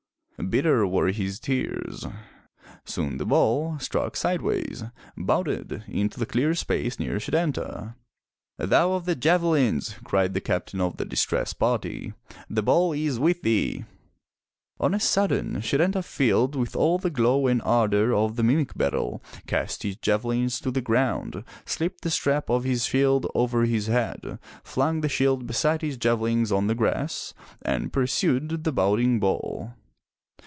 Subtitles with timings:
[0.49, 2.03] Bitter were his tears.
[2.83, 4.83] Soon the ball, struck sideways,
[5.15, 7.93] bounded into a clear space near Setanta.
[8.57, 12.15] "Thou of the javelins!'* cried the Captain of the distressed party,
[12.49, 13.85] "the ball is with thee!"
[14.79, 19.21] On a sudden Setanta, filled with all the glow and ardor of the mimic battle,
[19.45, 24.39] cast his javelins to the ground, slipped the strap of his shield over his head,
[24.63, 29.75] flung the shield beside his javelins on the grass, and pursued the bounding ball.